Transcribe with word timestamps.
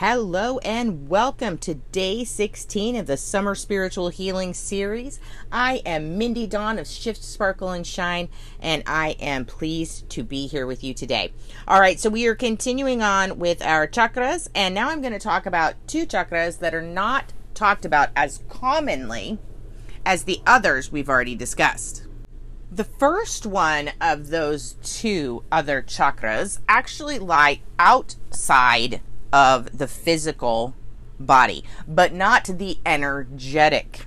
Hello 0.00 0.58
and 0.58 1.08
welcome 1.08 1.56
to 1.56 1.72
day 1.72 2.22
16 2.22 2.96
of 2.96 3.06
the 3.06 3.16
Summer 3.16 3.54
Spiritual 3.54 4.10
Healing 4.10 4.52
Series. 4.52 5.18
I 5.50 5.80
am 5.86 6.18
Mindy 6.18 6.46
Dawn 6.46 6.78
of 6.78 6.86
Shift, 6.86 7.24
Sparkle, 7.24 7.70
and 7.70 7.86
Shine, 7.86 8.28
and 8.60 8.82
I 8.84 9.16
am 9.18 9.46
pleased 9.46 10.10
to 10.10 10.22
be 10.22 10.48
here 10.48 10.66
with 10.66 10.84
you 10.84 10.92
today. 10.92 11.32
All 11.66 11.80
right, 11.80 11.98
so 11.98 12.10
we 12.10 12.26
are 12.26 12.34
continuing 12.34 13.00
on 13.00 13.38
with 13.38 13.62
our 13.62 13.88
chakras, 13.88 14.48
and 14.54 14.74
now 14.74 14.90
I'm 14.90 15.00
going 15.00 15.14
to 15.14 15.18
talk 15.18 15.46
about 15.46 15.76
two 15.86 16.04
chakras 16.04 16.58
that 16.58 16.74
are 16.74 16.82
not 16.82 17.32
talked 17.54 17.86
about 17.86 18.10
as 18.14 18.42
commonly 18.50 19.38
as 20.04 20.24
the 20.24 20.42
others 20.46 20.92
we've 20.92 21.08
already 21.08 21.34
discussed. 21.34 22.06
The 22.70 22.84
first 22.84 23.46
one 23.46 23.92
of 23.98 24.28
those 24.28 24.74
two 24.82 25.42
other 25.50 25.80
chakras 25.80 26.58
actually 26.68 27.18
lie 27.18 27.62
outside 27.78 29.00
of 29.32 29.78
the 29.78 29.86
physical 29.86 30.74
body, 31.18 31.64
but 31.86 32.12
not 32.12 32.44
the 32.44 32.78
energetic 32.84 34.06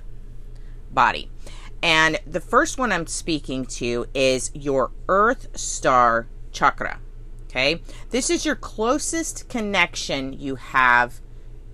body. 0.90 1.30
And 1.82 2.18
the 2.26 2.40
first 2.40 2.78
one 2.78 2.92
I'm 2.92 3.06
speaking 3.06 3.64
to 3.66 4.06
is 4.14 4.50
your 4.54 4.90
Earth 5.08 5.48
Star 5.58 6.26
chakra. 6.52 6.98
Okay. 7.44 7.82
This 8.10 8.30
is 8.30 8.44
your 8.44 8.54
closest 8.54 9.48
connection 9.48 10.32
you 10.32 10.56
have 10.56 11.20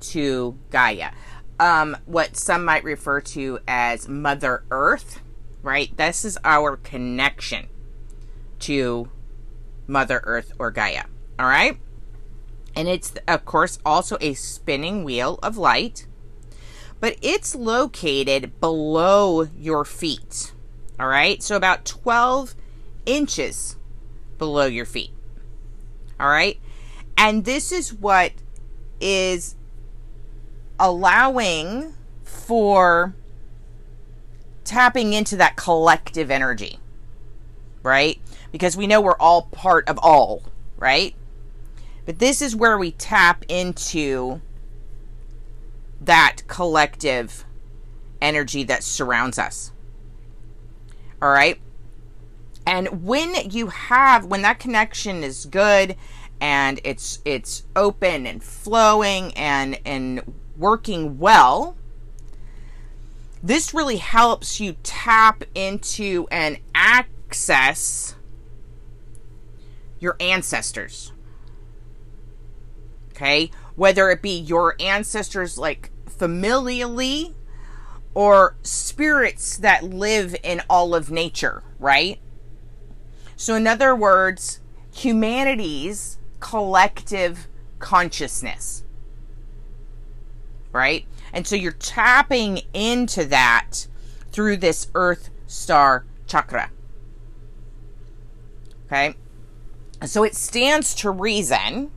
to 0.00 0.58
Gaia. 0.70 1.10
Um, 1.58 1.96
what 2.06 2.36
some 2.36 2.64
might 2.64 2.84
refer 2.84 3.20
to 3.20 3.58
as 3.66 4.08
Mother 4.08 4.64
Earth, 4.70 5.20
right? 5.62 5.94
This 5.96 6.24
is 6.24 6.38
our 6.44 6.76
connection 6.76 7.66
to 8.60 9.10
Mother 9.86 10.20
Earth 10.24 10.52
or 10.58 10.70
Gaia. 10.70 11.04
All 11.38 11.46
right. 11.46 11.78
And 12.76 12.88
it's, 12.88 13.14
of 13.26 13.46
course, 13.46 13.78
also 13.86 14.18
a 14.20 14.34
spinning 14.34 15.02
wheel 15.02 15.38
of 15.42 15.56
light, 15.56 16.06
but 17.00 17.16
it's 17.22 17.54
located 17.54 18.60
below 18.60 19.48
your 19.56 19.86
feet. 19.86 20.52
All 21.00 21.08
right, 21.08 21.42
so 21.42 21.56
about 21.56 21.86
12 21.86 22.54
inches 23.06 23.76
below 24.36 24.66
your 24.66 24.84
feet. 24.84 25.10
All 26.20 26.28
right, 26.28 26.60
and 27.16 27.46
this 27.46 27.72
is 27.72 27.94
what 27.94 28.32
is 29.00 29.56
allowing 30.78 31.94
for 32.24 33.14
tapping 34.64 35.14
into 35.14 35.36
that 35.36 35.56
collective 35.56 36.30
energy, 36.30 36.78
right? 37.82 38.18
Because 38.52 38.76
we 38.76 38.86
know 38.86 39.00
we're 39.00 39.16
all 39.16 39.42
part 39.42 39.88
of 39.88 39.98
all, 39.98 40.42
right? 40.76 41.14
But 42.06 42.20
this 42.20 42.40
is 42.40 42.54
where 42.54 42.78
we 42.78 42.92
tap 42.92 43.44
into 43.48 44.40
that 46.00 46.42
collective 46.46 47.44
energy 48.22 48.62
that 48.64 48.84
surrounds 48.84 49.38
us. 49.38 49.72
All 51.20 51.28
right? 51.28 51.60
And 52.64 53.04
when 53.04 53.50
you 53.50 53.68
have 53.68 54.24
when 54.26 54.42
that 54.42 54.58
connection 54.58 55.24
is 55.24 55.46
good 55.46 55.96
and 56.40 56.80
it's 56.84 57.20
it's 57.24 57.64
open 57.74 58.26
and 58.26 58.42
flowing 58.42 59.32
and 59.34 59.78
and 59.84 60.34
working 60.56 61.18
well, 61.18 61.76
this 63.42 63.74
really 63.74 63.96
helps 63.96 64.60
you 64.60 64.76
tap 64.82 65.44
into 65.54 66.26
and 66.30 66.58
access 66.74 68.14
your 69.98 70.16
ancestors 70.20 71.12
okay? 73.16 73.50
Whether 73.74 74.10
it 74.10 74.22
be 74.22 74.38
your 74.38 74.76
ancestors, 74.78 75.58
like 75.58 75.90
familially, 76.06 77.34
or 78.14 78.56
spirits 78.62 79.56
that 79.58 79.82
live 79.82 80.36
in 80.42 80.62
all 80.70 80.94
of 80.94 81.10
nature, 81.10 81.62
right? 81.78 82.20
So, 83.36 83.54
in 83.54 83.66
other 83.66 83.94
words, 83.94 84.60
humanity's 84.94 86.18
collective 86.40 87.48
consciousness, 87.78 88.84
right? 90.72 91.06
And 91.32 91.46
so 91.46 91.56
you're 91.56 91.72
tapping 91.72 92.62
into 92.72 93.24
that 93.26 93.86
through 94.30 94.56
this 94.58 94.90
Earth 94.94 95.28
Star 95.46 96.06
chakra. 96.26 96.70
Okay? 98.86 99.14
So 100.04 100.24
it 100.24 100.34
stands 100.34 100.94
to 100.96 101.10
reason 101.10 101.90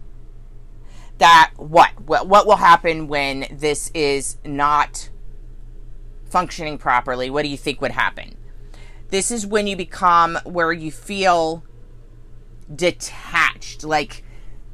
that 1.20 1.52
what 1.58 1.92
what 2.02 2.48
will 2.48 2.56
happen 2.56 3.08
when 3.08 3.46
this 3.52 3.92
is 3.94 4.38
not 4.44 5.10
functioning 6.30 6.78
properly? 6.78 7.30
What 7.30 7.44
do 7.44 7.50
you 7.50 7.58
think 7.58 7.82
would 7.82 7.92
happen? 7.92 8.38
This 9.10 9.30
is 9.32 9.46
when 9.46 9.68
you 9.68 9.76
become 9.76 10.38
where 10.44 10.72
you 10.72 10.92
feel 10.92 11.64
detached 12.74 13.84
like 13.84 14.24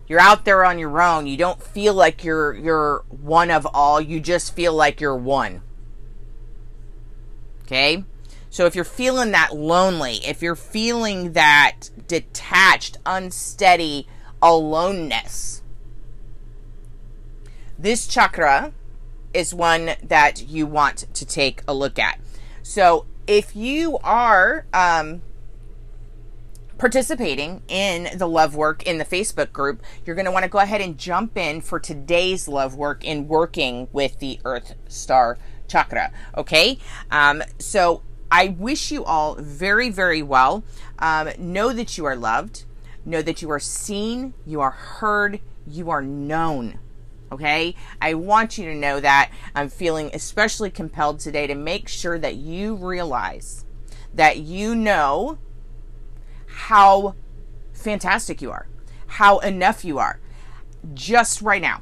you're 0.07 0.19
out 0.19 0.45
there 0.45 0.63
on 0.63 0.77
your 0.77 1.01
own. 1.01 1.25
You 1.25 1.37
don't 1.37 1.61
feel 1.61 1.93
like 1.93 2.23
you're 2.23 2.53
you're 2.53 3.03
one 3.09 3.49
of 3.49 3.67
all. 3.73 3.99
You 3.99 4.19
just 4.19 4.55
feel 4.55 4.73
like 4.73 5.01
you're 5.01 5.15
one. 5.15 5.61
Okay? 7.63 8.03
So 8.51 8.65
if 8.67 8.75
you're 8.75 8.83
feeling 8.85 9.31
that 9.31 9.55
lonely 9.55 10.17
if 10.23 10.41
you're 10.43 10.55
feeling 10.55 11.33
that 11.33 11.89
detached 12.07 12.97
unsteady 13.05 14.07
aloneness 14.41 15.63
this 17.77 18.07
chakra 18.07 18.73
is 19.33 19.53
one 19.53 19.91
that 20.01 20.47
you 20.47 20.65
want 20.65 21.05
to 21.13 21.25
take 21.25 21.61
a 21.67 21.73
look 21.73 21.99
at. 21.99 22.19
So 22.63 23.05
if 23.27 23.55
you 23.55 23.97
are 24.03 24.65
um, 24.73 25.21
participating 26.77 27.61
in 27.67 28.17
the 28.17 28.27
love 28.27 28.55
work 28.55 28.83
in 28.83 28.97
the 28.97 29.05
Facebook 29.05 29.51
group, 29.51 29.81
you're 30.05 30.15
going 30.15 30.25
to 30.25 30.31
want 30.31 30.43
to 30.43 30.49
go 30.49 30.59
ahead 30.59 30.81
and 30.81 30.97
jump 30.97 31.37
in 31.37 31.61
for 31.61 31.79
today's 31.79 32.47
love 32.47 32.75
work 32.75 33.03
in 33.03 33.27
working 33.27 33.87
with 33.91 34.19
the 34.19 34.39
Earth 34.45 34.75
Star 34.87 35.37
chakra. 35.67 36.11
Okay. 36.37 36.77
Um, 37.11 37.43
so 37.59 38.01
I 38.31 38.49
wish 38.49 38.91
you 38.91 39.03
all 39.03 39.35
very, 39.35 39.89
very 39.89 40.21
well. 40.21 40.63
Um, 40.99 41.29
know 41.37 41.73
that 41.73 41.97
you 41.97 42.05
are 42.05 42.15
loved. 42.15 42.63
Know 43.05 43.21
that 43.21 43.41
you 43.41 43.51
are 43.51 43.59
seen. 43.59 44.33
You 44.45 44.61
are 44.61 44.71
heard. 44.71 45.39
You 45.67 45.89
are 45.89 46.01
known. 46.01 46.79
Okay, 47.31 47.75
I 48.01 48.13
want 48.13 48.57
you 48.57 48.65
to 48.65 48.75
know 48.75 48.99
that 48.99 49.31
I'm 49.55 49.69
feeling 49.69 50.11
especially 50.13 50.69
compelled 50.69 51.19
today 51.19 51.47
to 51.47 51.55
make 51.55 51.87
sure 51.87 52.19
that 52.19 52.35
you 52.35 52.75
realize 52.75 53.65
that 54.13 54.37
you 54.37 54.75
know 54.75 55.39
how 56.45 57.15
fantastic 57.73 58.41
you 58.41 58.51
are, 58.51 58.67
how 59.07 59.39
enough 59.39 59.83
you 59.83 59.97
are 59.97 60.19
just 60.93 61.41
right 61.41 61.61
now. 61.61 61.81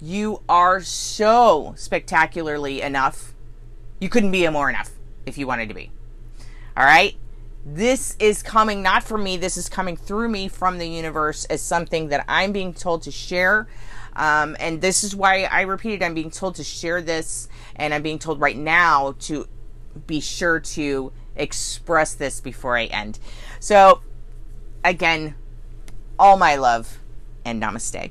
You 0.00 0.42
are 0.48 0.80
so 0.80 1.74
spectacularly 1.76 2.80
enough. 2.80 3.34
You 4.00 4.08
couldn't 4.08 4.32
be 4.32 4.48
more 4.48 4.68
enough 4.68 4.90
if 5.26 5.38
you 5.38 5.46
wanted 5.46 5.68
to 5.68 5.74
be. 5.74 5.90
All 6.76 6.84
right? 6.84 7.14
This 7.66 8.14
is 8.18 8.42
coming 8.42 8.82
not 8.82 9.04
from 9.04 9.24
me, 9.24 9.38
this 9.38 9.56
is 9.56 9.68
coming 9.68 9.96
through 9.96 10.28
me 10.28 10.48
from 10.48 10.78
the 10.78 10.86
universe 10.86 11.46
as 11.46 11.62
something 11.62 12.08
that 12.08 12.24
I'm 12.28 12.52
being 12.52 12.74
told 12.74 13.02
to 13.02 13.10
share. 13.10 13.66
Um, 14.16 14.56
and 14.60 14.80
this 14.80 15.02
is 15.02 15.16
why 15.16 15.44
I 15.44 15.62
repeated 15.62 16.02
I'm 16.02 16.14
being 16.14 16.30
told 16.30 16.56
to 16.56 16.64
share 16.64 17.00
this, 17.00 17.48
and 17.74 17.94
I'm 17.94 18.02
being 18.02 18.18
told 18.18 18.40
right 18.40 18.56
now 18.56 19.16
to 19.20 19.48
be 20.06 20.20
sure 20.20 20.60
to 20.60 21.12
express 21.36 22.14
this 22.14 22.40
before 22.40 22.76
I 22.76 22.84
end. 22.84 23.18
So, 23.60 24.02
again, 24.84 25.34
all 26.18 26.36
my 26.36 26.56
love 26.56 26.98
and 27.44 27.62
namaste. 27.62 28.10